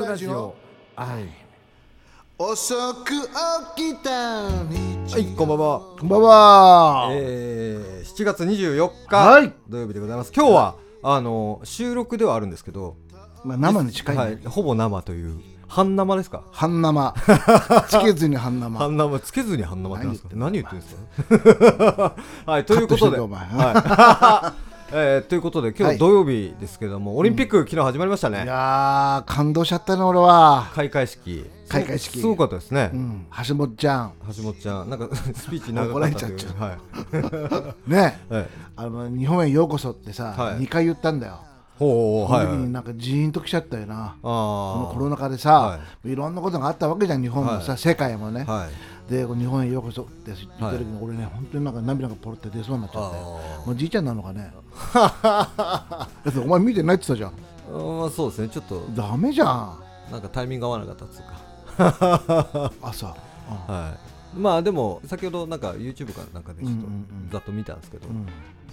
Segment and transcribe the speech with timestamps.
[0.00, 0.54] ブラジオ。
[0.96, 1.28] はい。
[2.38, 3.10] 遅く
[3.76, 5.80] 起きた日はいこんばんは。
[5.98, 9.52] こんばんは、えー、7月24日、はい。
[9.68, 10.32] 土曜日でございます。
[10.34, 12.96] 今日はあの収録ではあるんですけど、
[13.44, 15.38] まあ、生に近いね、はい、ほぼ生という。
[15.68, 16.44] 半生ですか？
[16.50, 17.14] 半生。
[17.88, 18.78] つけずに半生。
[18.78, 19.20] 半生。
[19.20, 20.28] つけずに半生ってなんですか？
[20.34, 20.96] 何言ってるんです
[21.92, 22.14] か？
[22.50, 23.18] はいということで。
[23.18, 25.96] はいえー、ということで今はい。
[25.96, 31.44] 日土曜日ですけども、オリンピック、昨日始まりましたいねやー感動しちゃったね俺は、開会式。
[31.68, 32.18] 開会式。
[32.18, 34.14] すごかったですね、うん、橋本ちゃん。
[34.36, 34.90] 橋本ちゃん。
[34.90, 36.36] なんか スピーチ長かったという。
[36.36, 37.74] 怒られちゃはい。
[37.90, 38.20] ね。
[38.28, 38.46] はい。
[38.76, 40.64] あの日本へようこそってさ、はい。
[40.64, 41.38] 2回言ったんだよ。
[41.78, 42.46] ほうほうはい。
[42.46, 46.14] はいなんかジーンときちゃったよなこのあコロナ禍でさ、、はい。
[46.14, 47.78] ろんなことがあったわけじゃん日本もさ、はい。
[47.78, 48.68] 世界もね、あはい
[49.10, 53.16] で日本へようこそって言った時に、俺ね本当になんか涙がポロって出そうになっちゃって。
[53.18, 53.20] あ
[53.66, 54.52] もうじいちゃんなのかね。
[56.44, 57.30] お前見てないって言ったじゃん。
[58.06, 58.48] あそうですね。
[58.48, 58.82] ちょっと。
[58.94, 59.78] ダメじゃん。
[60.12, 62.72] なんかタイミング合わなかったっつうか。
[62.82, 63.72] 朝、う。
[63.72, 63.74] ん。
[63.74, 63.96] は
[64.36, 64.38] い。
[64.38, 67.30] まあでも先ほどなんか YouTube かなんかでちょっとうんうんうん。
[67.32, 68.26] ざっと見たんですけど、うん。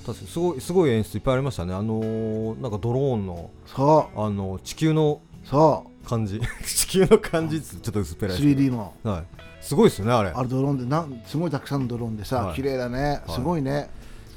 [0.06, 1.74] 確かにすごいすごい演出いっぱいありましたね。
[1.74, 5.48] あのーなんかドローンのそあの地球のう。
[5.48, 6.42] そ感じ。
[6.66, 7.62] 地球の感じ。
[7.62, 9.24] ちょっと薄っぺうらいですけ 3D のどはい。
[9.62, 10.30] すごいですよねあれ。
[10.30, 12.56] あれドローンでなんすごいたくさんのドローンでさ、はい。
[12.56, 13.22] 綺麗だね。
[13.26, 13.36] はい。
[13.36, 13.90] すごいね、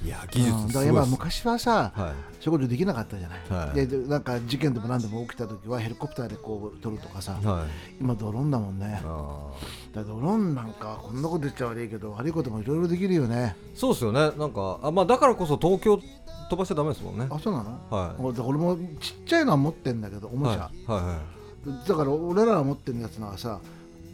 [0.04, 0.66] いや技術うん。
[0.68, 2.14] だからやっぱすごいです、昔はさ、はい。
[2.40, 3.74] そういうことできなかったじゃない、はい。
[3.76, 8.00] ででなんか事件でも何でも起きた時はヘリコプターでこう撮るとかさ、はい。
[8.00, 9.02] 今ドローンだもんね。
[9.04, 9.50] あ
[9.92, 13.56] だからドローンなんかこんなこと言っちゃ悪いけど悪いこともいろいろできるよね。
[13.74, 14.20] ーそうですよね。
[14.38, 16.00] なんかあまあだからこそ東京
[16.48, 17.28] 飛ばしちゃダメですもんね。
[17.30, 17.78] あそうなの？
[17.90, 18.22] はい。
[18.22, 20.92] 俺俺もちっちゃいのは持ってんだけどおもちゃ、はい。
[20.92, 21.39] はいはい
[21.86, 23.60] だから俺らが持ってるやつのはさ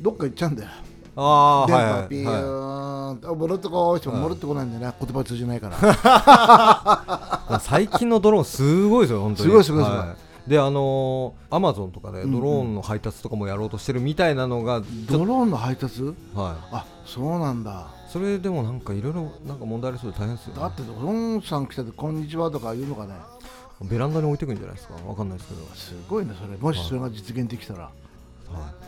[0.00, 0.70] どっか行っちゃうんだよ。
[1.18, 7.60] ああ電はいはい波ピーはいンって、あ戻ってこいっても戻ってこないんだよね、言葉通じないから。
[7.60, 9.48] 最近のドローンすごいですよ本当に。
[9.48, 9.98] すごいすごいすごい。
[9.98, 10.16] は
[10.46, 16.02] であのアマゾンとかでドローンの配達とかもやろうとしてるみたいなのが、ちょドローンの配達？
[16.02, 16.14] はい。
[16.72, 17.88] あそうなんだ。
[18.08, 23.14] それでもなんかいろいろなんか問題ありそうで大変ですよ、ね、だってドローンさん来たってこんにちはとか言うのかね
[23.82, 24.94] ベランダに置いてくんじゃないですか？
[25.06, 26.56] わかんないですけど、すごいねそれ。
[26.56, 27.92] もしそれが実現できたら、はい、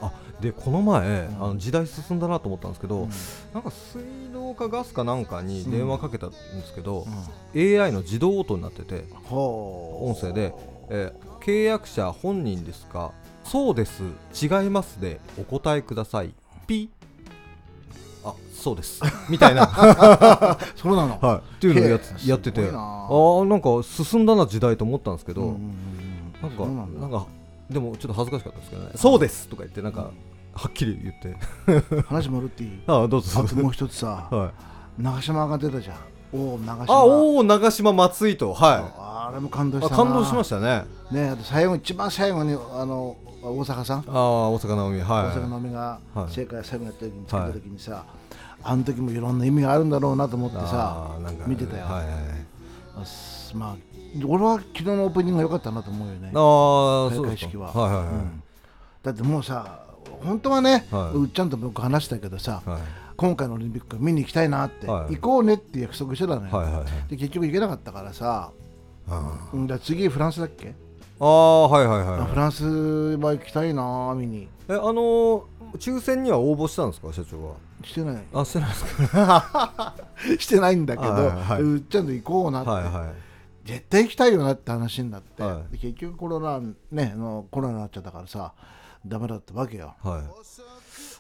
[0.01, 3.11] あでこの前、あの時代進んだなと思ったんですけど、うん
[3.53, 7.07] なんか水道かガスかなんかに電話かけたんですけど、
[7.55, 7.83] うん。
[7.83, 10.55] AI の自動応答になってて音声で、
[10.89, 13.13] えー契約者本人ですか？
[13.45, 14.03] そうです。
[14.35, 16.35] 違いますでお答えください。
[16.67, 16.91] ピ
[18.31, 19.01] あそうです。
[19.31, 22.69] みたいな、は そうなの、い、っていうのをややってて。
[22.73, 25.89] あーなんか進んだな時代と思ったんですけど、うんうんうん
[26.41, 27.01] なんかなんだ。
[27.01, 27.27] なんか
[27.71, 28.91] でもちょっと恥ずかしかったですけどね。
[28.95, 29.49] そうです。
[29.49, 30.11] とか言ってなんか、
[30.55, 32.03] はっきり言って。
[32.07, 32.81] 話戻っていい？
[32.87, 33.41] あどうぞ。
[33.41, 34.53] あともう一つさは
[34.99, 35.03] い。
[35.03, 35.97] 長島が出たじゃん。
[36.33, 36.95] おお長島。
[36.95, 38.53] あおお長島松井と。
[38.55, 38.85] はい。
[38.99, 40.05] あれも感動しあたな。
[40.05, 40.85] 感動しましたね。
[41.11, 45.07] ねあと最後一番最後にあの大阪さん、ああ大阪直美はい。
[45.07, 46.33] 大阪のみがはい。
[46.33, 48.05] 正解最後やった時につけた時にさ、
[48.63, 51.17] あの時もいろんな意味があるんだろうなと思ってさ
[51.47, 51.85] 見てたよ。
[51.85, 52.15] はいはい
[53.55, 53.77] まあ
[54.27, 56.29] 俺は昨日のオープニングが良かったなと思うよね。
[56.29, 57.47] ああそう開ですか。
[57.47, 58.43] 会式は、はいはいはい、うん。
[59.03, 59.85] だってもうさ
[60.25, 61.17] 本当はね、はい。
[61.17, 62.81] うっちゃんと僕話したけどさ、はい。
[63.17, 65.17] 今回のオリンピック見に行きたいなって、はい。
[65.17, 66.85] 行こうねって約束してたのよ、はいはいはい。
[67.11, 68.51] で結局行けなかったからさ、
[69.09, 70.75] あうん、だ次フランスだっけ、
[71.21, 74.49] あーはいはいはいフランスは行きたいな見に。
[74.69, 75.43] えあのー
[75.77, 77.55] 抽選には応募したんですか社長は？
[77.85, 78.23] してない。
[78.33, 79.95] あしてないですか？
[80.39, 83.69] してないんだけど、はいはいちゃんと行こうなって、はいはい。
[83.69, 85.73] 絶対行きたいよなって話になって、はい。
[85.73, 88.55] で結局コロナねあのコロナになっちゃったからさ
[89.07, 90.23] ダメだったわけよ、はい。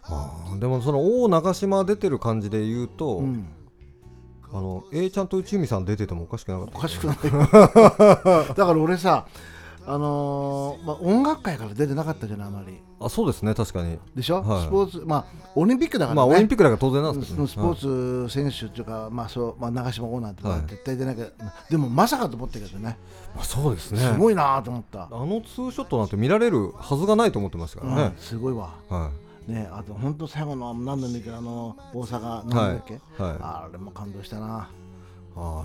[0.05, 3.47] あーでもその大長島出てる感じで言うと、うん、
[4.51, 7.33] あの A ちゃんと内海さん出ててもおかしくなかったおかしくないよ。
[7.53, 9.27] だから俺さ
[9.89, 12.79] あのーまあ、音楽界から出てなかったじゃないあまり。
[13.01, 13.99] あそうですね確かに。
[14.15, 14.67] でしょ、はい。
[14.67, 15.25] スポーツまあ
[15.55, 21.27] オリンピックだからね、まあオリンピックだから当然なんですけど、ね、スポーツ選手っていうか、まあそうまあ、長島オーナーってはい絶対出なきゃ、
[21.71, 22.99] でもまさかと思ったけどね。
[23.35, 24.01] まあそうですね。
[24.01, 28.03] すごいなと思った、あのツーショットなんて見られるはずがないと思ってましたからね。
[28.03, 28.75] うん、すごいわ。
[28.89, 29.11] は
[29.47, 33.23] ねあと本当最後の何度けどあの大阪なんだっけ、い。
[33.23, 33.37] はい。
[33.41, 34.69] あれも感動したな
[35.37, 35.63] あ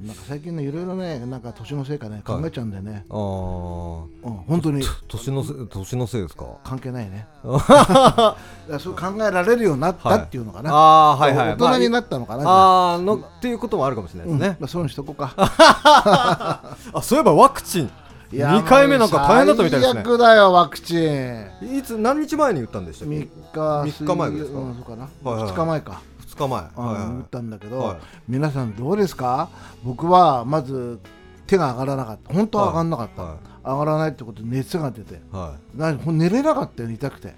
[0.00, 0.06] うん。
[0.06, 3.14] なんか最近ねいろいろねなんか年のせいかね考えちゃうんだよね、ー。
[3.14, 4.82] あうん、本当に。
[4.82, 6.46] ー年のせい年のせいですか？
[6.64, 7.26] 関係ないね。
[8.78, 11.56] そう考えられるようになったっていうのかな、ああーはいはい。
[11.56, 12.98] 大人になっったのかな、たああ。
[12.98, 15.32] ーのっていうこともあるかもしれないうんですね、まあ、そういうのしとこうか。
[15.36, 17.90] あそういえばワクチン。
[18.32, 20.02] いや2回目なんか大変だったみたいですね。
[20.04, 21.46] 最悪だよワクチン。
[21.76, 24.58] いつ何日前に打ったんでしたっけ？3日三日前ですか？
[24.60, 26.09] うん、そうかな、はいはい2日前か、2
[26.46, 26.62] 日前。
[26.76, 27.06] うんはいはい。
[27.06, 27.98] 打ったんだけど、はい。
[28.28, 29.48] 皆さんどうですか？
[29.84, 30.98] 僕はまず
[31.46, 32.34] 手が上がらなかった。
[32.34, 35.14] 本当は上がらなかった、は上がらないってことで熱が出て。
[35.14, 35.18] い。
[35.32, 37.28] はなほん寝れなかったよ痛くて。
[37.28, 37.30] い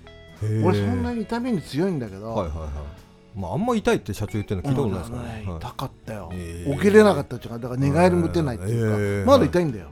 [0.43, 0.65] へー。
[0.65, 2.69] 俺そんなに痛みに強いんだけど、はいはいはい。
[3.35, 6.75] まああんま痛いって社長言ってるの聞いたことないですからね、痛かったよ、へー。
[6.75, 9.25] 起きれなかったっていうかだから寝返りも打てないっていうか、へー。
[9.25, 9.87] まだ痛いんだよ、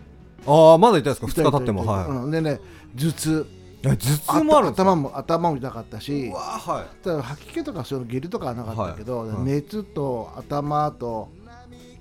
[0.46, 1.84] ああまだ痛いですか？2痛い日経っても。
[1.84, 2.24] 痛い痛いはい。
[2.24, 2.30] うん。
[2.30, 2.60] でね
[2.96, 3.46] 頭痛。
[3.48, 7.04] え頭痛もある頭も頭も痛かったしはい。
[7.04, 9.42] ただ吐き気とかそういうの下痢とかはなかったけど、はいはい。
[9.44, 11.28] 熱と頭と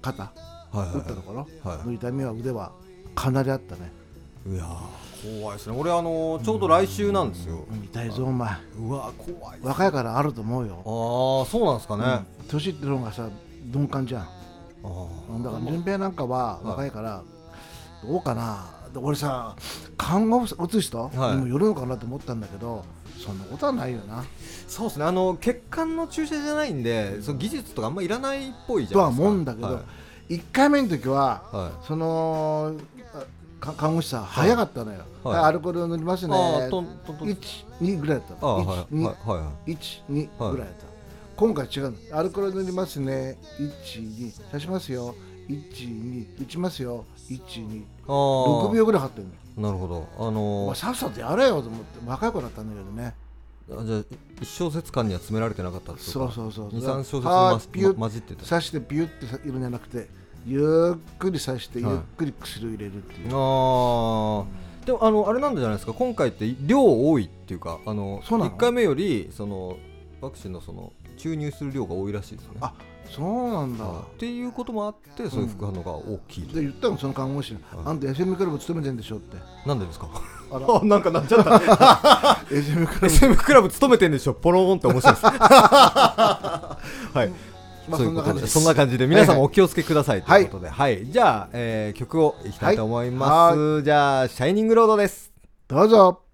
[0.02, 0.32] 肩は
[0.74, 1.88] いはい打ったところはい。
[1.88, 2.72] の痛みは腕は
[3.16, 3.92] かなりあったね、
[4.48, 5.76] いやー怖いですね。
[5.78, 8.50] 俺あのーちょうど来週なんですよ、うん痛いぞお前。
[8.78, 12.24] うわー怖い若いからあると思うよ、ああそうなんですかね、あ
[12.54, 12.60] うん。
[12.60, 13.30] ってる方がさ
[13.66, 14.22] 鈍感じゃん。
[14.22, 14.28] あ
[15.44, 17.22] だから順平なんかは若いから
[18.04, 18.68] どうかな。
[18.74, 19.56] で俺さ
[19.98, 21.10] 看護婦打つ人？
[21.10, 21.36] はい。
[21.36, 22.86] にもよるのかなと思ったんだけど
[23.18, 24.24] そんなことはないよな。
[24.68, 25.06] そうですね。
[25.06, 29.28] あの血管の注射じゃないんでその技術とかあんまいらないっぽいじゃとはないですか。
[29.28, 29.82] 思うんだけど、は
[30.30, 30.34] い。
[30.36, 31.86] 1回目の時ははい。
[31.86, 32.76] その
[33.60, 35.36] 看護師さん早かったのよ、はい。
[35.36, 36.34] はいアルコール塗りますね。
[36.34, 38.48] ああトントントン12ぐらいだった。
[38.48, 38.96] ああはい。
[38.96, 39.72] のはいはいはい。
[39.72, 40.86] 12ぐらいだった。
[41.36, 42.18] 今回違うの。
[42.18, 43.38] アルコール塗りますね。
[43.60, 45.16] 12刺しますよ。
[45.50, 47.06] 12打ちますよ。
[47.28, 49.28] 12あ6あ秒ぐらいかかってる
[49.58, 50.08] のなるほど。
[50.18, 53.14] あおの前さっさとやれよと思って若い子だったんだけどね。
[53.72, 54.04] あじゃあ
[54.42, 58.46] 一小節間には詰められてなかったってそうそうそう二三小節はまま混じってた。
[58.46, 60.08] 刺してピュッているんじゃなくて
[60.46, 61.94] ゆっくり刺してはい。
[61.94, 64.46] ゆっくり薬を入れるっていう、ああ
[64.86, 65.94] でもあのあれなんじゃないですか？
[65.94, 69.78] 今回って量多いっていうかあのそうなの？1回目よりその
[70.22, 72.54] ワクチンのその注入する量が多いらしいですね。
[72.62, 72.74] あ
[73.16, 74.02] そうなんだ、はい。
[74.16, 79.18] っていうこともあってそういう副反応が大きいと、で言ったのその看護師に、あんた FM クラブ勤めてんでしょ？
[79.18, 79.38] って。
[79.68, 80.08] なんでですか？
[80.52, 80.68] あら。
[80.76, 81.50] あ なんかなっちゃった。
[82.50, 83.06] FM クラブ。
[83.08, 84.34] SM クラブ勤めてんでしょ？
[84.34, 85.26] ポローンって面白いです。
[85.26, 86.72] は
[87.26, 87.30] い。
[87.90, 91.08] まあそういうんことでそな感じそんな感じで皆さんもお気をつけくださいとはいいうことで、はい。
[91.08, 95.32] じゃあ、えー曲をいきたいと思います、はじゃあ「シャイニングロード」です。
[95.68, 96.29] どうぞ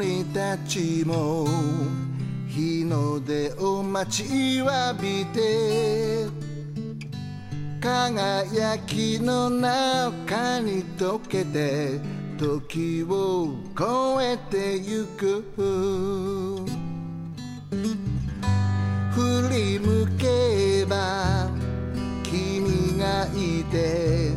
[0.00, 1.46] 鳥たちも
[2.48, 6.26] 日の出を待ちわびて
[7.78, 12.00] 輝きの中に溶けて
[12.38, 13.84] 時を越
[14.22, 15.44] えてゆく。
[19.12, 21.50] 振り向けば
[22.22, 24.30] 君がいて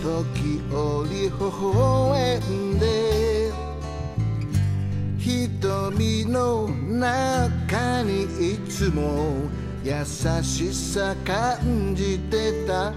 [0.00, 3.27] 時折微笑んで
[5.28, 8.22] 瞳の中に
[8.54, 9.34] いつも
[9.84, 9.92] 優
[10.42, 12.92] しさ感じてた。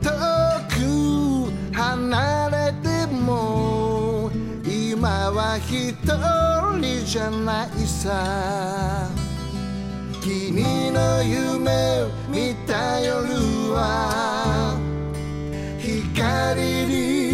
[0.00, 0.08] 遠
[0.70, 4.30] く離れても
[4.64, 5.92] 今は一
[6.80, 9.10] 人じゃないさ。
[10.22, 13.20] 君の夢見た夜
[13.70, 14.78] は。
[15.78, 17.31] 光に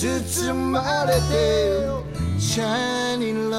[0.00, 1.18] 包まれて
[2.38, 3.58] シャイニングロー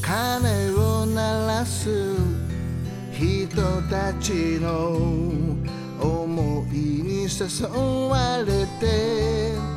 [0.00, 2.14] 鐘を鳴らす
[3.10, 3.56] 人
[3.90, 4.90] たちの
[6.00, 7.66] 思いに誘
[8.08, 9.76] われて。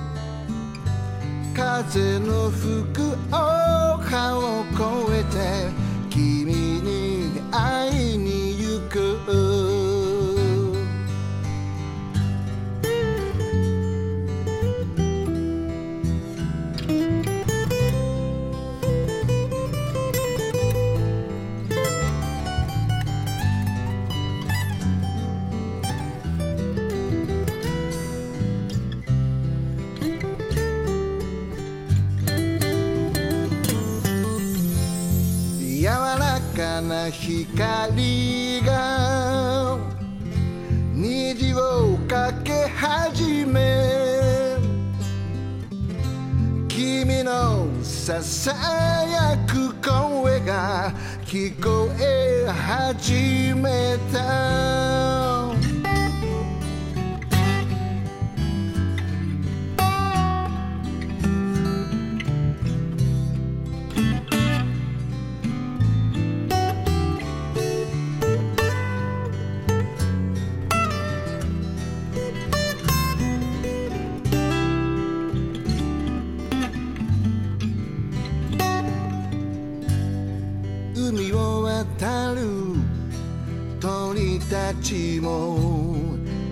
[1.59, 3.17] 風の吹く
[4.09, 5.23] 丘を越え
[5.71, 5.78] て
[37.45, 39.77] 光が
[40.93, 44.57] 虹をかけ始め。
[46.67, 48.51] 君のささ
[49.09, 50.91] やく声が
[51.25, 55.28] 聞こえ始めた。
[84.75, 85.57] ちも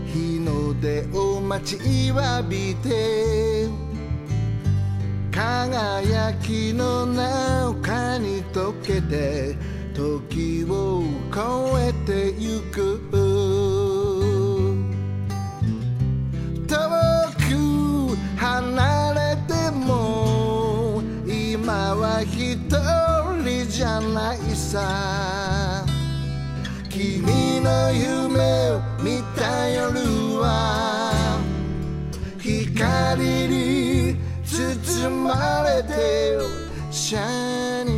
[0.06, 3.68] 日の出を待ちわびて
[5.32, 9.56] 輝きの中に溶けて
[9.94, 13.02] 時を超えてゆく。
[16.68, 16.78] 遠
[17.38, 22.58] く離れても今は一
[23.44, 25.37] 人じゃないさ。
[35.04, 36.42] 包まれてる
[36.90, 37.97] シャーニー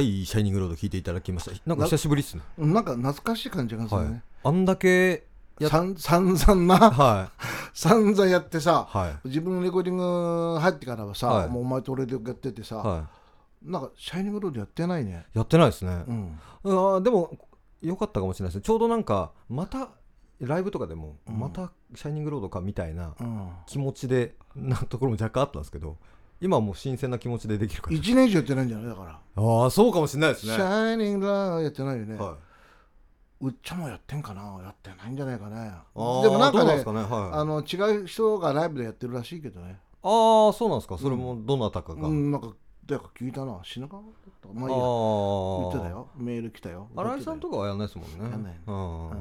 [0.00, 1.52] はいシャイニングロード聞いていただきました。
[1.66, 2.42] なんか久しぶりっすね。
[2.56, 4.08] なんか懐かしい感じがするはい。
[4.08, 5.26] ね、あんだけ
[5.58, 6.90] やっさん散々な。
[6.90, 7.30] は
[7.74, 9.28] 散々 やってさいはい。
[9.28, 11.48] 自分のレコーディング入ってからはさ、はい。
[11.50, 13.08] もうお前と俺でやっててさ、は
[13.62, 15.26] なんかシャイニングロードやってないね。
[15.34, 16.02] いやってないですね。
[16.08, 16.38] うん。
[16.64, 17.36] あーでも
[17.82, 18.62] 良かったかもしれないですね。
[18.62, 19.90] ちょうどなんかまた
[20.40, 21.38] ライブとかでもうん。
[21.38, 23.50] またシャイニングロードかみたいなうん。
[23.66, 25.98] 気持ちでなところも若干あったんですけど
[26.40, 27.96] 今はもう新鮮な気持ちでできるから。
[27.96, 30.54] 1年以上やってないんじゃないだから、ああそうかもしれないですね。
[30.54, 32.36] シャイニングロードやってないよね、は
[33.40, 35.56] うっちゃんもやってんかなやってないんじゃないかね。
[35.56, 36.84] い、でもなんかねね？
[36.84, 39.78] はいあの違う人がライブでやってるらしいけどね。
[40.02, 40.78] ああそうなん。
[40.78, 42.48] ですかそれもどなたかが、うんなんか
[42.86, 43.60] 誰か聞いたな。
[43.62, 44.48] 品川だった。
[44.48, 44.82] かなまあいいや。
[44.82, 44.86] あ
[45.60, 46.08] 言あってたよ。
[46.16, 46.88] メール来たよ。
[46.96, 48.30] 新井さんとかかはやんないですもんね。
[48.30, 49.10] やんないうん。
[49.10, 49.16] うん。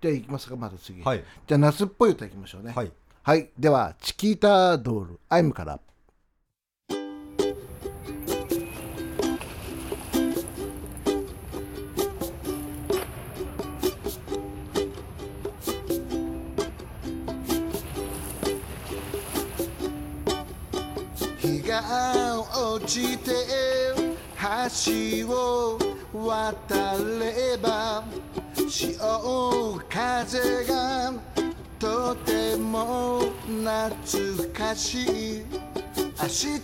[0.00, 1.24] じゃあ行きますかまだ次、はい。
[1.46, 2.72] じゃあ夏っぽい歌いきましょうね。
[2.74, 2.92] はい。
[3.22, 5.20] はい、ではチキータドール。
[5.28, 5.80] アイムから
[22.86, 23.32] ちて
[24.46, 25.76] 橋を
[26.14, 28.04] 渡れば
[28.68, 31.12] 潮風が
[31.80, 35.44] とても懐かしい。
[36.22, 36.60] 明日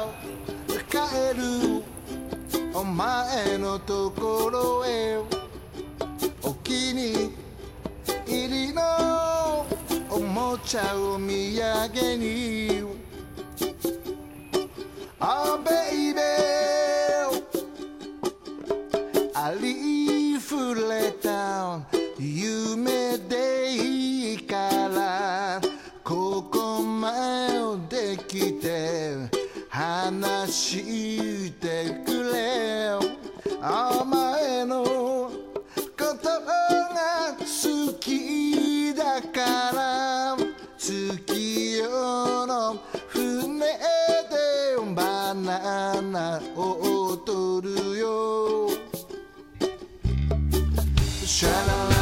[0.00, 0.14] を
[0.88, 0.96] 帰
[1.36, 1.42] る
[2.72, 5.18] お前のところへ。
[6.42, 7.32] お気に
[8.26, 9.66] 入りの
[10.08, 13.03] おもちゃを土産に。
[15.26, 16.83] Ah, baby.
[51.44, 51.93] シ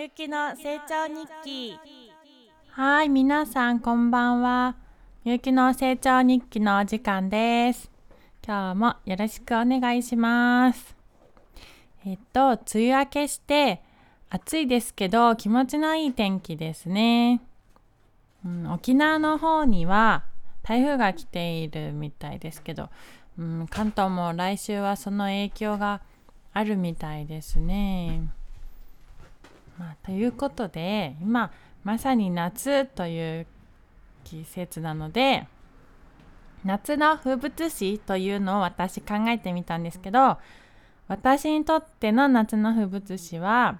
[0.00, 1.76] ゆきの成長日記。
[2.70, 4.76] はい皆さんこんばんは。
[5.24, 7.90] ゆきの成長日記のお時間です。
[8.46, 10.94] 今日もよろしくお願いします。
[12.06, 13.82] えっと梅雨明けして
[14.30, 17.40] 暑いですけど気持ちのいい天気ですね、
[18.46, 20.22] うん、沖縄の方には
[20.62, 22.88] 台風が来ているみたいですけど、
[23.36, 26.02] うん、関東も来週はその影響が
[26.52, 28.37] あるみたいですね。
[29.78, 31.52] まあ、ということで今
[31.84, 33.46] まさに夏という
[34.24, 35.46] 季節なので
[36.64, 40.38] 夏の風物詩というのを私考えてみたんですけど
[41.06, 43.78] 私にとっての夏の風物詩は、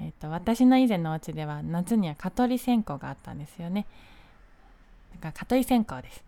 [0.00, 3.86] えー、と私の以前のお家では夏には蚊取り線香があったんですよね。
[5.14, 6.24] だから蚊取り線香です。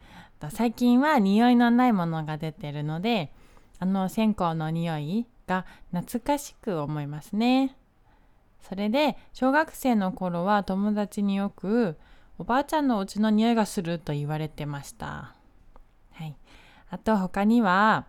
[0.51, 3.31] 最近は匂いのないものが出てるので
[3.79, 7.77] あの線香の匂いが懐かしく思いますね。
[8.69, 11.97] それで小学生の頃は友達によく
[12.39, 15.35] おばあちゃんのお家の匂いがすると言われてました。
[16.13, 16.37] はい。
[16.91, 18.07] あと他には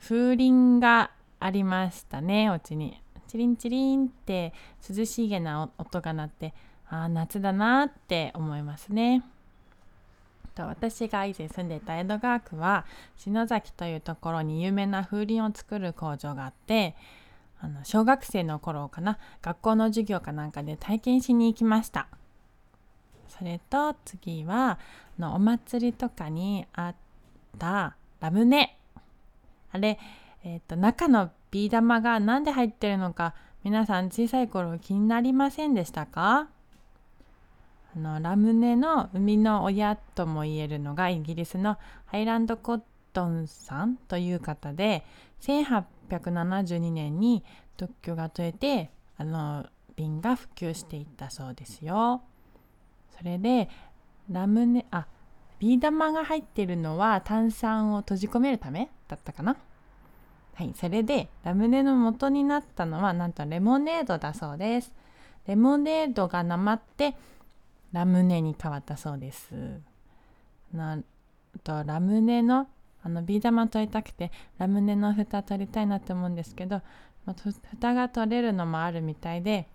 [0.00, 3.00] 風鈴がありましたね、お家に。
[3.28, 4.54] チリンチリンって
[4.88, 6.54] 涼しげな音が鳴って、
[6.88, 9.24] ああ、夏だなって思いますね。
[10.56, 12.86] と私が以前住んでいた江戸川区は
[13.18, 16.96] 篠崎というところに有名な風鈴を作る工場があって
[17.60, 19.18] あの小学生の頃かな。
[19.42, 22.08] 学校の授業かなんかで体験しに行きました。
[23.28, 24.78] それと次は
[25.18, 26.94] あのお祭りとかにあっ
[27.58, 28.78] たラムネ。
[29.72, 29.98] あれ、
[30.44, 36.48] えー、と中のビー玉が何で入ってるのか皆さん小さい頃気になりませんでしたか？
[37.96, 42.80] あのラムネの生みの親とも言えるのがイギリスのハイランドコッ
[43.12, 45.04] トンさんという方で
[45.40, 47.44] 1872年に
[47.76, 52.22] 特許が取れてあの瓶が普及していったそうですよ。
[53.16, 53.68] それで
[54.30, 55.06] ラムネあ
[55.58, 59.56] ビー玉が入ってるのは炭酸を閉じ込めるためだったかな？
[60.54, 64.92] はいそれでラムネの元になったのはなんとレモネードだそうです。
[65.46, 67.14] レモネードがなまって
[67.92, 69.80] ラムネに変わったそうです。
[70.72, 70.98] な
[71.62, 72.68] とラムネの
[73.06, 76.82] あのビー玉取りたくてラムネの蓋取りたいなって思うんですけど、
[77.24, 79.68] まあ、蓋が取れるのもあるみたいで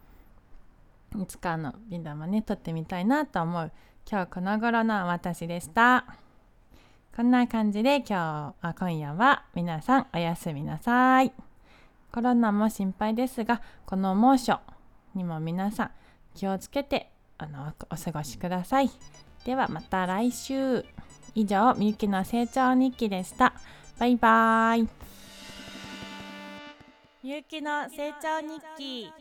[1.18, 3.72] いつかあのビー玉ね取ってみたいなと思う。
[4.10, 6.06] 今日この頃の私でした。
[7.16, 11.32] こんな感じで今日あ今夜は皆さんおやすみなさい。
[12.12, 14.60] コロナも心配ですがこの猛暑
[15.16, 15.92] にも皆さん
[16.36, 18.92] 気をつけてあのお過ごしください。
[19.46, 20.84] ではまた来週。
[21.34, 23.54] 以上みゆきの成長日記でした。
[23.98, 24.82] バイバイ。
[27.24, 29.12] みゆきの成長日記。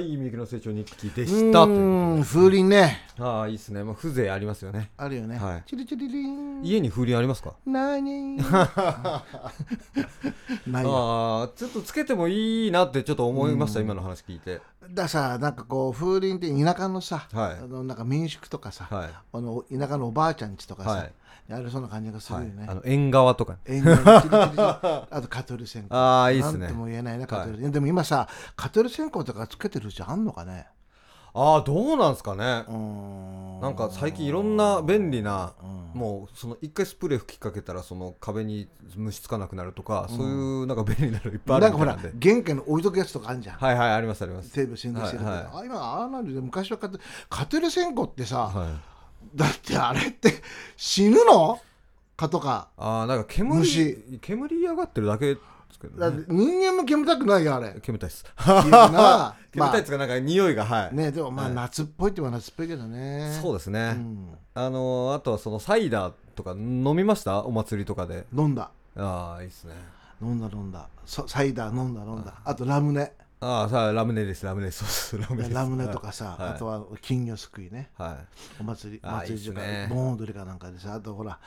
[0.00, 3.00] はい、みゆきの成長日記でうしたという風鈴ね。
[3.18, 3.84] ああ、いいですね。
[3.84, 4.90] もう風情ありますよね。
[4.96, 5.62] あるよね、はい。
[5.68, 6.64] チリチリリン。
[6.64, 7.52] 家に風鈴ありますか？
[7.66, 8.38] なに
[10.66, 14.60] ないよああ、ちょっとつけてもいいなってちょっと思いました、うん今の話聞いて。
[14.92, 19.10] ださなんかこう風鈴って田舎のさ、はいあのなんか民宿とかさ、はい。
[19.32, 21.12] あの田舎のおばあちゃん家とかさ、はい
[21.48, 22.66] やるそうな感じがするはいよね、。
[22.68, 23.56] あの、縁側とか。
[23.66, 26.74] 縁側にチリチリあとカトル線香ああ、いいっすねなんと。
[26.76, 30.68] も言えないなカトル、でも今さカトル線香とかつけてるうちあんのかね
[31.32, 32.64] ああどうなんすかね。
[33.60, 35.80] なんか最近いろんな便利なうん。
[35.92, 44.52] もうその一回スプレー吹きかけたらその壁に虫つかなくなるとか、そういうなんか便利なのいっぱいあなんかほら玄関に置いとくやつとかあるじゃん、はいはいありますあります。
[44.52, 45.18] テレビ宣伝して。
[45.18, 49.36] るはいはいあ今ああなんで昔はカテカテル線香ってさ、はい。
[49.36, 50.32] だってあれって
[50.76, 51.60] 死ぬの？
[52.16, 52.68] 蚊とか。
[52.76, 54.18] ああなんか煙虫。
[54.20, 55.36] 煙嫌がってるだけ
[55.70, 56.00] ですけどね。
[56.00, 57.74] だって人間も煙たくないよあれ。
[57.80, 58.24] 煙たいっす。
[58.36, 63.38] 煙たいっつうかなんか匂いがはい、ねでもまあはい夏っぽいっては夏っぽいけどね。
[63.42, 64.38] そうですね、うん。
[64.54, 67.44] あのーあとはそのサイダーとか飲みました？
[67.44, 68.26] お祭りとかで。
[68.36, 68.70] 飲んだ。
[68.96, 69.74] ああいいっすね。
[70.22, 70.88] 飲んだ飲んだ。
[71.06, 72.34] そサイダー飲んだ飲んだ。
[72.44, 73.12] あとラムネ。
[73.42, 74.44] ああさあラムネです。
[74.44, 76.48] ラムネそうラムネラムネとかさ、はい。
[76.50, 77.90] あとは金魚すくいね。
[77.96, 78.16] はい。
[78.60, 81.38] お祭り祭りとか盆踊りかなんかでさあとほら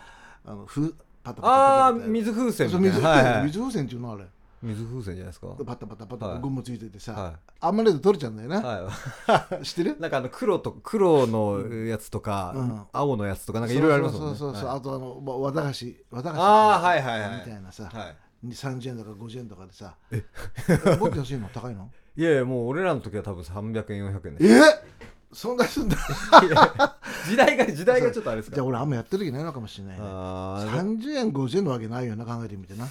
[0.46, 4.26] あのふパタパタああパタパタ水風船水みたいな、はいはい、水風船っていうのあれ
[4.64, 8.90] 水風船じゃないですかパタパタパタゴムついててさ、はあんまりだと取れちゃうんだよね、は
[9.62, 19.96] い知ってるなんかあの黒と黒のやつとか、うん青のやつとかなんかいろいろありますもんねそうそうそう、はいあとあのわ和駄菓子和駄菓子あはいはいはいみたいなさ、はい30円とか50円とかでさ
[21.00, 24.66] もっと安いの高いのいやいやもう俺らの時は多分300円400円でえそ
[25.54, 25.98] んなすんだ。
[27.28, 28.56] 時代が時代がちょっとあれですか。
[28.56, 30.02] じゃあ俺あんまやってる時ないのかもしれないね。
[30.06, 32.88] あー30円50円のわけないよな考えてみてな。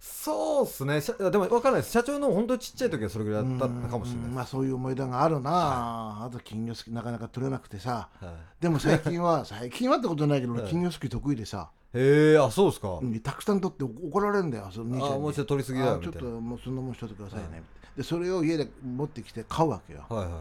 [0.00, 1.00] そうっすね。
[1.00, 1.92] でも分かんないです。
[1.92, 8.08] 社長の本当にちっちゃい時はそれぐらいだったかもしれないうんまあそういう思い出があるな、あと金魚すきなかなか取れなくてさ。
[8.20, 8.62] はい。
[8.62, 15.14] でも最近は最近はってことないけど金魚すき得意でさ、へえあそうですか、うんたくさん取って怒られるんだよその兄ちゃんに。
[15.16, 17.62] あもうちょっと取りすぎだよあちょっとみたいなもうそんなもんしといてくださいね、
[17.96, 20.28] でそれを家で持ってきて買うわけよ、はいはい。
[20.30, 20.40] まあ、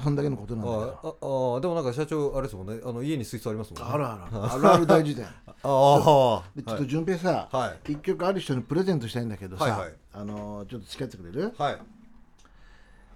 [0.00, 2.80] そんだけのことなんだあよああでもなんか社長あれですもんね。
[2.84, 3.88] あの家に水槽ありますもんね。
[3.92, 4.72] あるあるある。
[4.74, 5.28] ある大事だよ。
[5.64, 7.92] ああでちょっと順平さ、はい。
[7.92, 9.92] 一曲ある人にプレゼントしたいんだけどさ、はいはい。
[10.14, 11.52] あのーちょっと付き合ってくれる？
[11.58, 11.78] はい。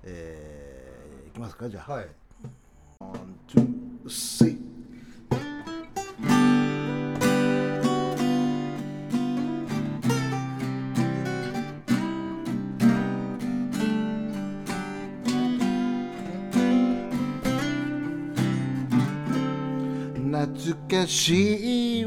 [0.05, 2.07] えー、いきますかじゃあ、はい。
[3.01, 3.13] one
[3.49, 4.57] two three
[20.89, 22.07] かしい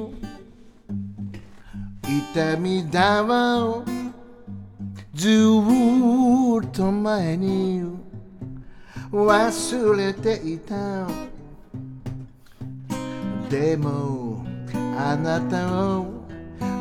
[2.32, 3.84] 痛みだわ。
[5.14, 7.84] ずっと前に
[9.12, 11.08] 忘れていた。
[13.50, 14.46] でも
[14.98, 16.06] あなたを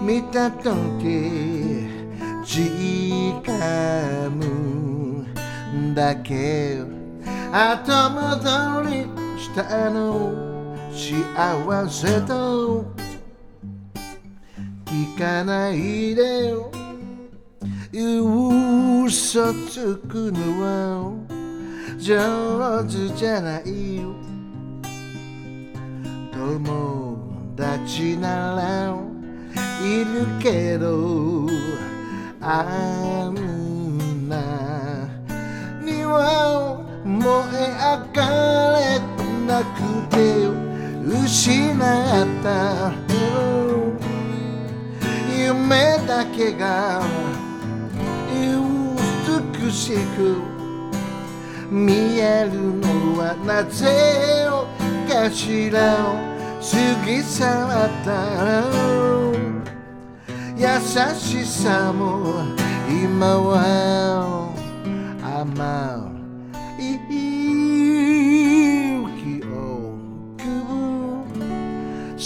[0.05, 1.89] 見たとき
[2.45, 4.31] 時間
[5.95, 6.81] だけ
[7.51, 9.07] 後戻り
[9.41, 10.48] したの。
[10.99, 12.85] 幸せと
[14.85, 16.53] 聞かないで
[17.93, 21.13] 嘘つくのは
[22.01, 24.01] 上手じゃない
[26.33, 27.17] 友
[27.57, 28.99] 達なら
[29.87, 31.47] いるけど
[32.41, 35.09] あんな
[35.81, 37.23] には燃
[37.55, 38.19] え上が
[38.81, 38.99] れ
[39.47, 39.77] なく
[40.11, 40.68] て
[41.05, 41.79] 失っ
[42.43, 42.93] た。
[45.37, 47.03] 夢だけが
[49.61, 50.43] 美しく
[51.71, 54.47] 見えるのはなぜ
[55.09, 56.29] かしら。
[56.61, 56.65] 過
[57.07, 57.47] ぎ去っ
[58.05, 58.09] た。
[60.57, 60.67] 優
[61.17, 62.43] しさも
[62.91, 64.51] 今は
[65.23, 66.18] 甘い。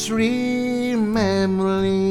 [0.03, 2.11] Sweet memory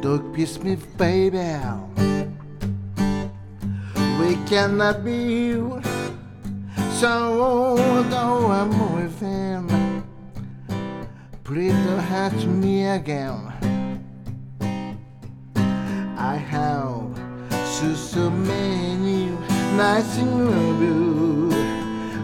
[0.00, 1.60] Don't kiss me, baby.
[4.18, 5.52] We cannot be
[6.96, 7.76] so
[8.08, 9.68] though I'm within.
[11.44, 13.47] Please don't hurt me again.
[16.17, 17.07] I have
[17.65, 19.29] so, so many
[19.77, 20.27] nights in
[20.81, 21.49] you,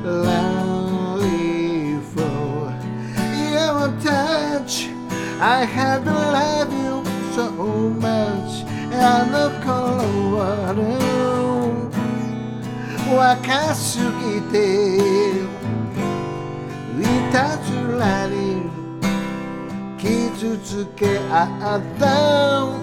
[0.03, 2.73] lonely for
[3.53, 4.89] your touch.
[5.41, 7.03] I have loved you
[7.36, 7.51] so
[8.08, 11.19] much, and the cold water.
[13.12, 15.01] 若すぎてい
[17.34, 18.69] たずらに
[19.97, 22.83] 傷つけ合った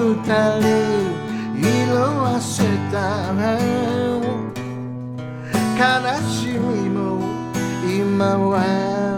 [0.00, 3.60] 二人色あせたら
[5.76, 5.84] 悲
[6.26, 7.20] しみも
[7.86, 9.09] 今は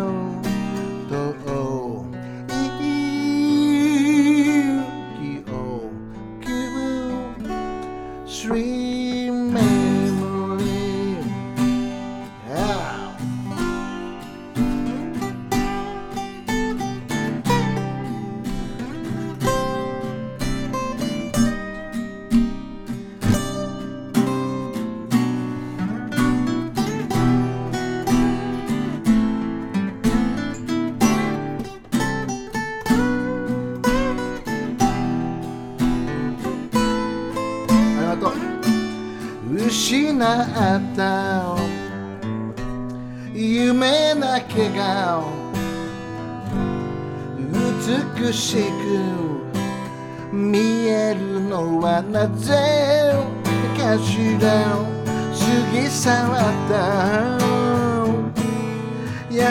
[43.44, 45.20] 夢だけが
[48.16, 48.62] 美しく
[50.32, 53.12] 見えるのはなぜ
[53.76, 57.42] かしら過ぎ去った。
[59.32, 59.50] 優し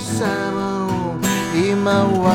[0.00, 1.16] さも
[1.54, 2.28] 今は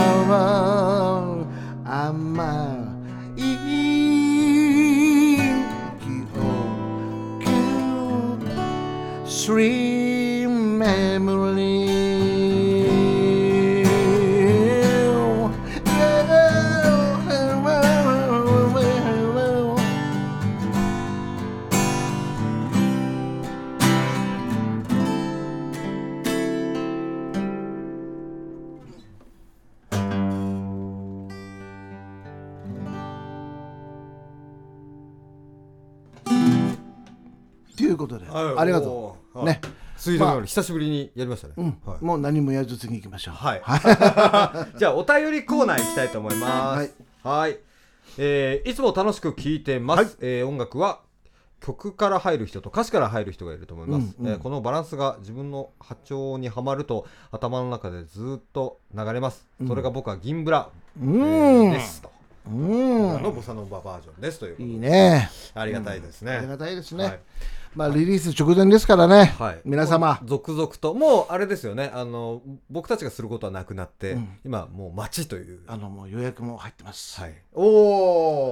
[1.85, 2.87] 甘
[3.35, 3.41] い
[5.99, 6.47] 記憶
[9.27, 9.98] Sweet
[37.77, 38.98] 「ということで、ありがとう。
[40.11, 40.17] ね。
[40.17, 43.35] 水道より久しぶりにやりましたね、うんはいもう何もやらず次行きましょう。
[43.35, 43.61] はい。
[44.77, 46.95] じゃあお便りコーナー行きたいと思います。
[47.23, 47.57] はい。
[48.17, 49.97] えーいつも楽しく聴いてます。
[49.97, 51.01] はいえー音楽は
[51.61, 61.71] 曲から入る人と歌詞から入る人がいると思います、うんうんえーこのバランスが自分の波長にはまると頭の中でずっと流れます、それが僕は銀ブラ、うえーん。
[61.73, 62.11] ですと、
[62.49, 63.17] うん。
[63.17, 65.29] あのボサノババージョンですということでいいね。
[65.53, 67.03] ありがたいですね、ありがたいですね。
[67.05, 67.19] はい
[67.75, 69.35] まあリリース直前ですからね。
[69.37, 77.21] はい、皆様続々ともうあれですよねあの僕たちがすることはなくなって、うん今もう待ちというあのもう予約も入ってます。
[77.21, 77.63] はい、お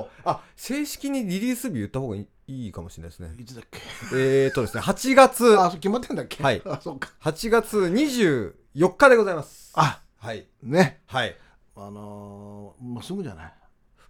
[0.02, 3.80] おあ正式にリリース日言った方がいいいいかもしれないですねいつだっけ？
[4.14, 6.44] えーとですね8月あ、そう決まってんだっけ？
[6.44, 7.10] はいあ、そうか。
[7.24, 11.02] 8月24日でございますあ、はいね。
[11.08, 11.36] はい
[11.76, 13.54] あのーもうすぐじゃない？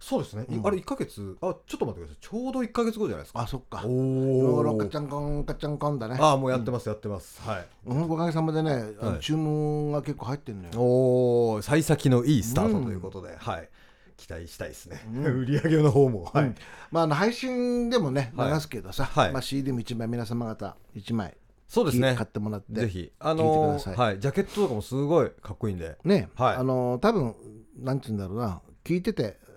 [0.08, 0.66] そうですね、いうん。
[0.66, 1.36] あれ1ヶ月？
[1.42, 2.16] あちょっと待ってください。
[2.18, 3.40] ちょうど1ヶ月後じゃないですか。
[3.40, 3.82] あ、そっか。
[3.84, 6.16] おほらガチャンコンガチャンコンだね。
[6.18, 7.42] あもうやってます、やってます。
[7.42, 7.66] はい。
[7.84, 10.70] うん、おかげさまでね、あのはい注文が結構入ってるのよ。
[10.76, 13.68] おお幸先のいいスタートうんということで、はい。
[14.16, 15.24] 期待したいですね、うん。
[15.44, 16.54] 売り上げの方もはい、うん。
[16.90, 18.54] まあ、あの配信でもね、はい。
[18.54, 19.32] 流すけどさ、はい。
[19.32, 21.36] まあ、CD も一枚皆様方一枚
[21.68, 22.14] そうですね。
[22.14, 23.12] 買ってもらって、ぜひ。
[23.18, 23.96] あ聞いてくのださい。
[23.96, 25.98] はい、ジャケットとかもすごいかっこいいんで。
[26.02, 26.56] ね、はい。
[26.56, 27.34] あの多分
[27.76, 29.47] なんて言うんだろうな、聞いててえー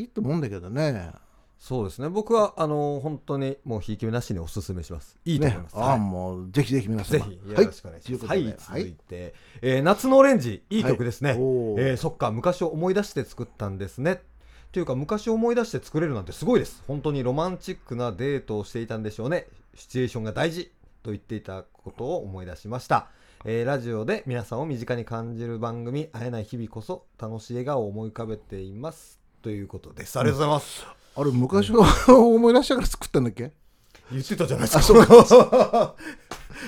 [0.00, 1.10] いいと思うんだけどね。
[1.58, 2.08] そうですね。
[2.08, 5.18] 僕はあの本当にもうひいき目なしにおすすめします。
[5.24, 5.90] いいと思います、ね、はい。
[5.90, 8.26] ああもうぜひぜひ皆様ぜひよろしくお願いします。
[8.26, 11.30] はい、ということで続いて、えー夏のオレンジ、いい曲ですね。
[11.30, 11.38] はい。
[11.38, 14.22] えーそっか、昔を思い出して作ったんですね。
[14.70, 16.82] というか、昔を思い出して作れるなんてすごいです。
[16.86, 19.46] 本当にロマンチックなデートをしていたんでしょうね。
[19.74, 20.70] シチュエーションが大事。
[21.02, 23.08] と言っていたことを思い出しました。
[23.44, 29.25] えーラジオで皆さんを身近に感じる番組、会えない日々こそ楽しい笑顔を思い浮かべています。
[29.42, 30.18] ということです。
[30.18, 30.86] ありがとうございます。
[31.16, 31.84] あれ昔を
[32.34, 33.52] 思い出したから作ったんだっけ？
[34.12, 35.94] 言ってたじゃないですか。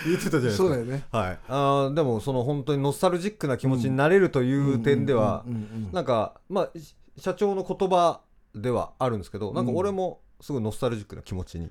[0.06, 0.56] 言ってたじゃないですか。
[0.56, 1.04] そうだよね。
[1.12, 5.44] はい、あーでもその本当にノスタルジックな気持ちになれるという点では
[5.92, 8.20] なんかまあし社長の言葉
[8.54, 11.70] ではあるんですけどなんか俺もすごいノスタルジックな気持ちに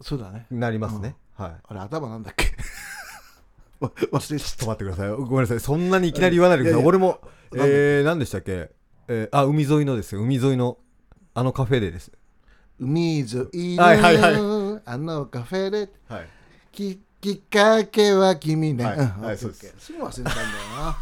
[0.00, 0.46] そうだね。
[0.50, 1.56] なりますね、はい。
[1.68, 2.46] あれ頭なんだっけ？
[3.80, 5.60] わ 忘れちちょっと待ってくださいごめんなさい。
[5.60, 6.82] そんなにいきなり言わないでください。
[6.82, 6.88] いやいや。
[6.88, 7.20] 俺も
[7.54, 8.70] えー、何でしたっけ、
[9.08, 10.22] えー、あ海沿いのですよ。
[10.22, 10.78] 海沿いの
[11.34, 12.10] あのカフェでです。
[12.78, 14.36] 海沿いはいはいはい。
[14.36, 15.88] のあのカフェで。
[16.08, 16.28] はい。
[16.72, 18.84] ききっかけは君ね。
[18.84, 18.98] はい。
[18.98, 19.74] うんはいそうです。
[19.78, 20.36] すぐ忘れたんだよ
[20.76, 20.96] な。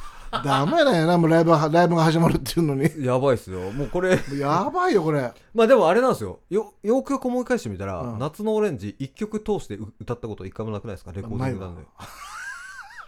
[0.45, 2.91] ダメだよな、もうライブはライブが始まるっていうのに。
[3.05, 3.71] やばいっすよ。
[3.71, 4.19] もうこれ。
[4.37, 5.33] やばいよ、これ。
[5.55, 6.41] まあでもあれなんですよ。
[6.51, 8.19] よよくよく思い返してみたら、うん。
[8.19, 11.13] 夏のオレンジ一曲通してう歌ったこと一回もなくないですか？
[11.13, 11.83] レコーディングなんで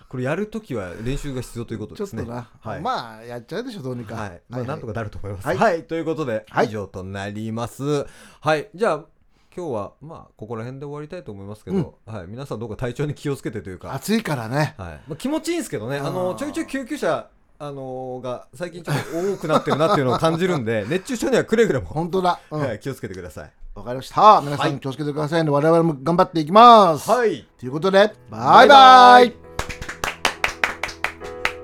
[0.09, 2.51] これやるときは練習が必要ということですねちょっとな。
[2.61, 4.15] はい、まあ、やっちゃうでしょ、どうにか。
[4.15, 5.49] はい、まあ、なんとかなると思います。
[5.49, 8.07] ははいい、ということで、はい以上となります。
[8.41, 9.05] はい、じゃあ、
[9.57, 14.75] 今日は、まあ、ここら辺で終わりたいと思いますけど、はい、皆さんどうか体調に気をつけてというか、暑いからね。
[14.79, 22.39] はい、まあ、気持ちいいんですけどね、ああの、ーちょいちょい救急車、あのーが最近ちょっと多くなってるなっていうのを感じるんで、 熱中症にはくれぐれも、本当だ。
[22.51, 22.61] うん。
[22.61, 23.53] わ、はい、気をつけてください。
[23.83, 24.41] かりました。
[24.43, 25.51] 皆さん気をつけてくださいね。
[25.51, 27.11] 我々も頑張っていきます。
[27.11, 27.47] はい。
[27.59, 29.46] ということで、バイバイ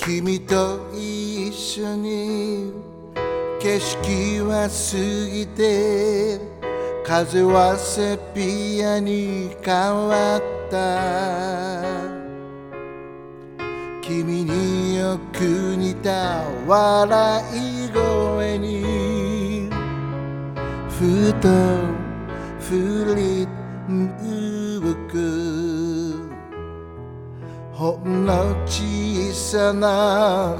[0.04, 2.72] 君と一緒に
[3.60, 4.96] 景色は過
[5.32, 6.40] ぎて
[7.06, 12.02] 風はセピアに変わった。
[14.02, 17.42] 君によく似た笑
[17.86, 19.70] い声に
[20.90, 21.48] ふと
[22.58, 23.61] 振り
[27.82, 30.56] ほんの小さな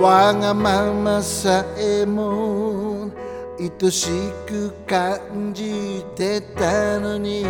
[0.00, 3.12] わがままさえも
[3.60, 4.10] 愛し
[4.44, 7.44] く感じてたのに。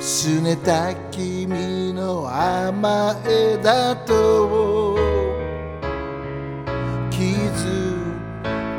[0.00, 4.96] 拗ねた君の甘えだと
[7.10, 8.08] 気づ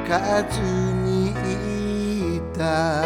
[0.08, 0.60] かず
[1.04, 3.04] にいた。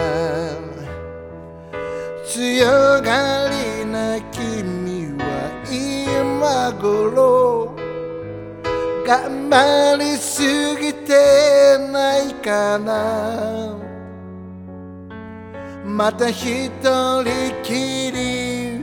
[2.26, 2.66] 強
[3.02, 4.53] がりな君
[6.64, 7.76] 今頃
[9.06, 10.42] 頑張りす
[10.80, 13.76] ぎてないかな。
[15.84, 17.26] また一人
[17.64, 18.80] きり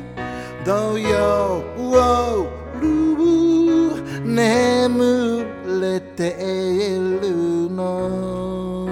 [0.62, 1.62] 土曜
[2.78, 2.84] る
[4.26, 5.46] 眠
[5.80, 8.90] れているの。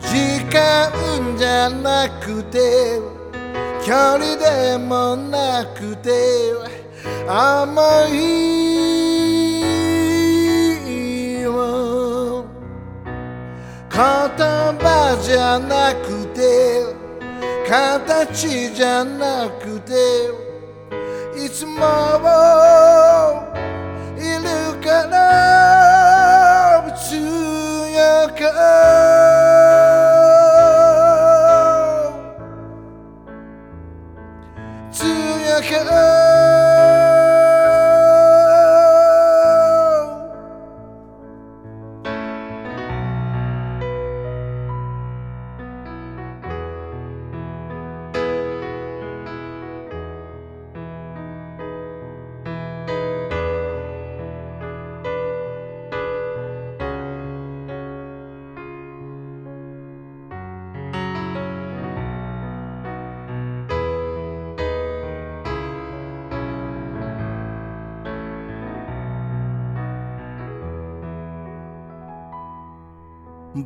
[0.00, 3.07] 時間じゃなくて
[3.88, 6.52] 距離でもなくて
[7.26, 8.20] 甘い
[11.40, 12.44] よ
[13.90, 16.84] 言葉じゃなくて
[17.66, 19.94] 形じゃなくて
[21.42, 21.80] いつも
[24.18, 28.42] いるから強く
[35.68, 36.17] 強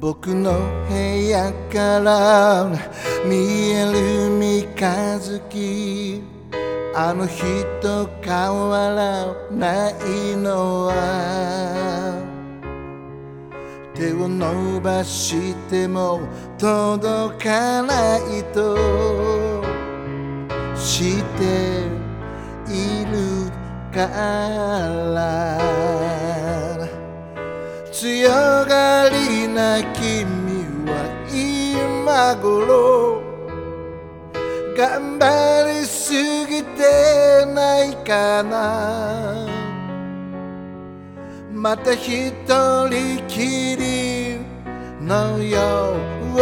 [0.01, 0.53] 僕の
[0.89, 0.95] 部
[1.29, 2.67] 屋から
[3.27, 6.23] 見える三日月。
[6.95, 7.43] あの日
[7.81, 8.35] と変
[8.69, 12.23] わらないのは。
[13.95, 16.21] 手を伸ばしても
[16.59, 18.77] 届かないと。
[20.77, 21.87] して
[22.69, 23.51] いる
[23.93, 25.92] から。
[28.03, 28.29] 強
[28.65, 30.93] がりな君は
[31.31, 33.23] 今頃
[34.77, 36.13] 頑張りす
[36.49, 39.47] ぎてないかな。
[41.53, 42.33] また一
[42.89, 44.41] 人きり
[45.01, 45.95] のよ
[46.35, 46.41] う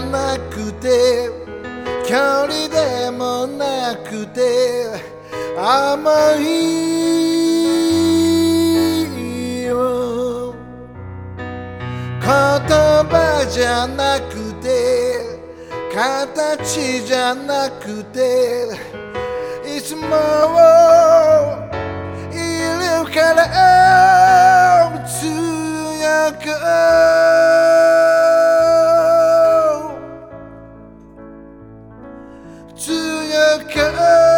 [0.00, 1.30] なくて
[2.06, 4.86] 距離でもなくて
[5.58, 6.44] 甘い
[9.64, 10.54] よ。
[12.20, 14.66] 言葉じゃなくて
[15.94, 18.66] 形じゃなくて
[19.64, 20.02] いつも
[22.32, 23.44] いるから
[25.06, 27.65] 強く。
[33.62, 34.35] كأن